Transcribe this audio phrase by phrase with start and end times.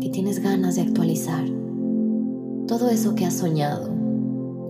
[0.00, 1.44] que tienes ganas de actualizar,
[2.66, 3.90] todo eso que has soñado,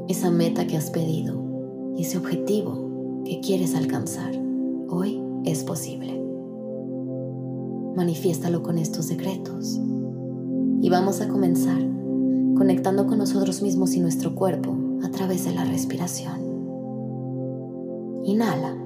[0.08, 1.42] esa meta que has pedido
[1.96, 4.32] y ese objetivo que quieres alcanzar,
[4.88, 6.20] hoy es posible.
[7.96, 9.80] Manifiéstalo con estos secretos
[10.80, 11.78] y vamos a comenzar
[12.56, 16.40] conectando con nosotros mismos y nuestro cuerpo a través de la respiración.
[18.24, 18.84] Inhala.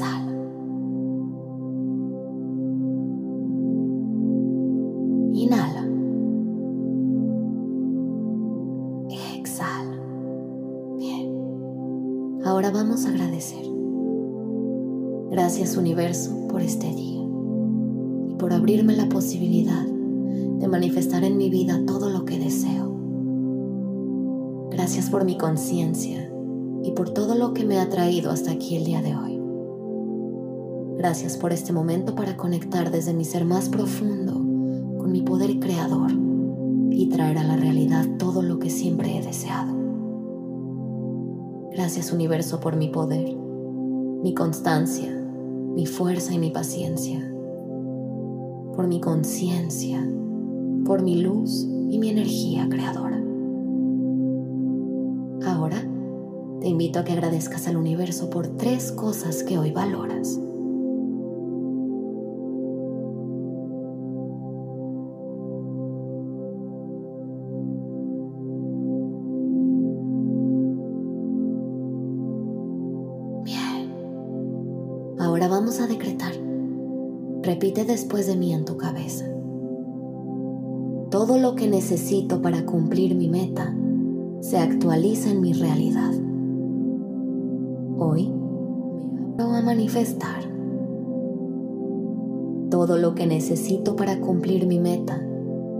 [0.00, 0.37] Ahora
[15.30, 17.22] Gracias universo por este día
[18.28, 22.96] y por abrirme la posibilidad de manifestar en mi vida todo lo que deseo.
[24.72, 26.32] Gracias por mi conciencia
[26.82, 29.40] y por todo lo que me ha traído hasta aquí el día de hoy.
[30.96, 34.34] Gracias por este momento para conectar desde mi ser más profundo
[34.98, 36.10] con mi poder creador
[36.90, 39.77] y traer a la realidad todo lo que siempre he deseado.
[41.78, 47.20] Gracias universo por mi poder, mi constancia, mi fuerza y mi paciencia,
[48.74, 50.04] por mi conciencia,
[50.84, 53.22] por mi luz y mi energía creadora.
[55.46, 55.80] Ahora
[56.60, 60.40] te invito a que agradezcas al universo por tres cosas que hoy valoras.
[75.28, 76.32] Ahora vamos a decretar.
[77.42, 79.26] Repite después de mí en tu cabeza.
[81.10, 83.76] Todo lo que necesito para cumplir mi meta
[84.40, 86.14] se actualiza en mi realidad.
[87.98, 88.32] Hoy
[89.36, 90.44] me abro a manifestar.
[92.70, 95.22] Todo lo que necesito para cumplir mi meta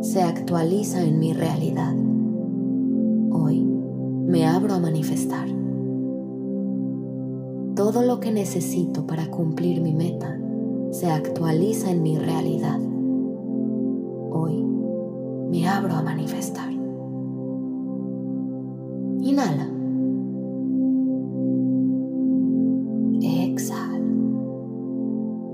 [0.02, 1.94] se actualiza en mi realidad.
[3.30, 5.48] Hoy me abro a manifestar.
[7.78, 10.36] Todo lo que necesito para cumplir mi meta
[10.90, 12.80] se actualiza en mi realidad.
[14.32, 14.64] Hoy
[15.48, 16.72] me abro a manifestar.
[19.20, 19.70] Inhala.
[23.22, 23.98] Exhala.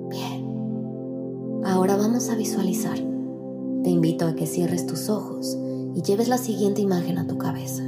[0.08, 1.62] Bien.
[1.66, 2.96] Ahora vamos a visualizar.
[3.82, 5.58] Te invito a que cierres tus ojos
[5.94, 7.82] y lleves la siguiente imagen a tu cabeza.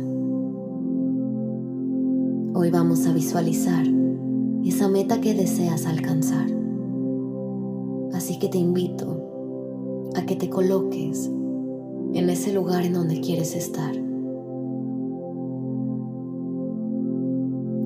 [2.52, 3.96] Hoy vamos a visualizar
[4.68, 6.46] esa meta que deseas alcanzar.
[8.12, 11.30] Así que te invito a que te coloques
[12.14, 13.92] en ese lugar en donde quieres estar.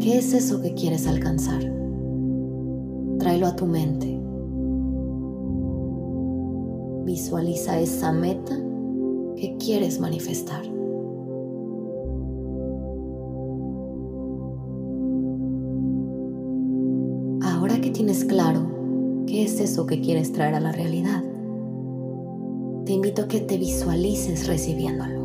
[0.00, 1.60] ¿Qué es eso que quieres alcanzar?
[3.18, 4.18] Tráelo a tu mente.
[7.04, 8.56] Visualiza esa meta
[9.36, 10.79] que quieres manifestar.
[17.90, 18.66] Tienes claro
[19.26, 21.22] qué es eso que quieres traer a la realidad,
[22.84, 25.20] te invito a que te visualices recibiéndolo.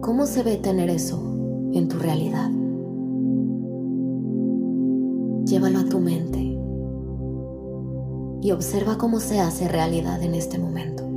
[0.00, 1.22] ¿Cómo se ve tener eso
[1.72, 2.50] en tu realidad?
[5.44, 6.56] Llévalo a tu mente
[8.42, 11.09] y observa cómo se hace realidad en este momento.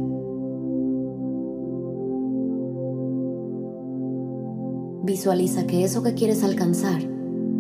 [5.06, 7.02] Visualiza que eso que quieres alcanzar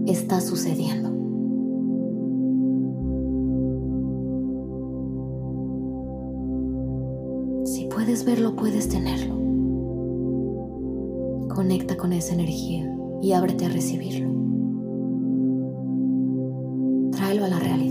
[0.05, 1.09] está sucediendo.
[7.65, 9.35] Si puedes verlo, puedes tenerlo.
[11.53, 12.89] Conecta con esa energía
[13.21, 14.29] y ábrete a recibirlo.
[17.11, 17.82] Tráelo a la realidad.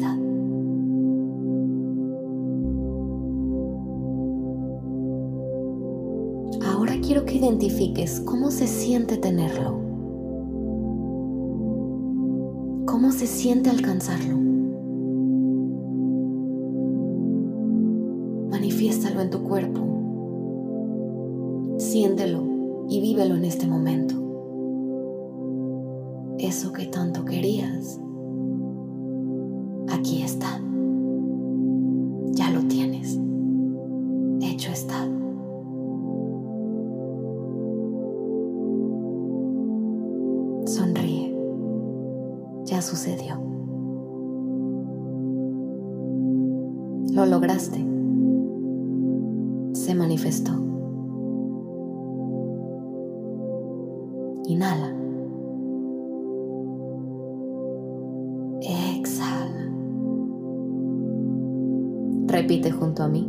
[7.43, 9.73] Identifiques cómo se siente tenerlo,
[12.87, 14.37] cómo se siente alcanzarlo.
[18.49, 19.81] Manifiéstalo en tu cuerpo,
[21.79, 24.15] siéntelo y vívelo en este momento.
[26.39, 27.99] Eso que tanto querías,
[40.67, 41.37] Sonríe.
[42.65, 43.35] Ya sucedió.
[47.13, 47.79] Lo lograste.
[49.73, 50.53] Se manifestó.
[54.45, 54.95] Inhala.
[58.61, 59.73] Exhala.
[62.29, 63.29] Repite junto a mí.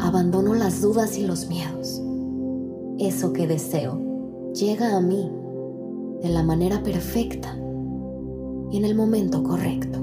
[0.00, 2.00] Abandono las dudas y los miedos.
[2.98, 4.11] Eso que deseo
[4.54, 5.30] llega a mí
[6.22, 7.56] de la manera perfecta
[8.70, 9.98] y en el momento correcto.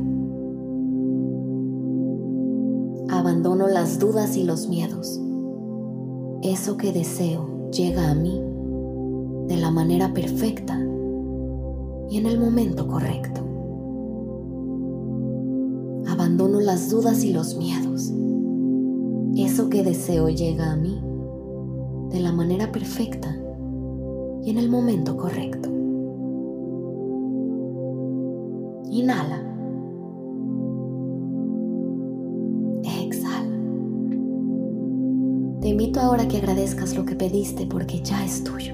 [3.09, 5.21] Abandono las dudas y los miedos.
[6.41, 8.41] Eso que deseo llega a mí
[9.47, 10.79] de la manera perfecta
[12.09, 13.41] y en el momento correcto.
[16.07, 18.11] Abandono las dudas y los miedos.
[19.35, 20.99] Eso que deseo llega a mí
[22.09, 23.35] de la manera perfecta
[24.49, 25.69] en el momento correcto.
[28.89, 29.43] Inhala.
[32.83, 33.57] Exhala.
[35.61, 38.73] Te invito ahora a que agradezcas lo que pediste porque ya es tuyo.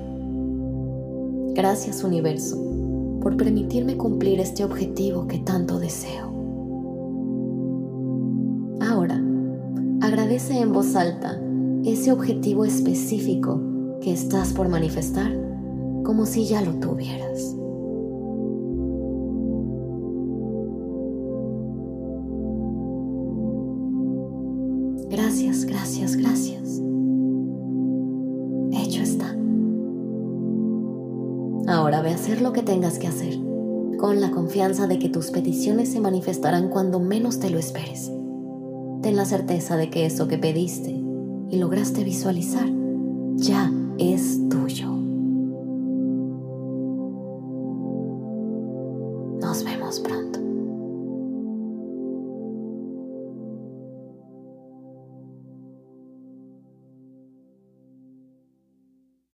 [1.54, 2.58] Gracias universo
[3.22, 6.32] por permitirme cumplir este objetivo que tanto deseo.
[8.80, 9.22] Ahora,
[10.02, 11.42] agradece en voz alta
[11.84, 13.62] ese objetivo específico
[14.00, 15.46] que estás por manifestar
[16.06, 17.56] como si ya lo tuvieras.
[25.10, 26.82] Gracias, gracias, gracias.
[28.72, 29.36] Hecho está.
[31.68, 33.40] Ahora ve a hacer lo que tengas que hacer,
[33.98, 38.12] con la confianza de que tus peticiones se manifestarán cuando menos te lo esperes.
[39.02, 40.92] Ten la certeza de que eso que pediste
[41.50, 42.68] y lograste visualizar
[43.36, 44.85] ya es tuyo.